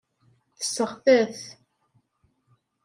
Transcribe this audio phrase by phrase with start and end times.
[0.57, 1.41] Tesseɣta-t.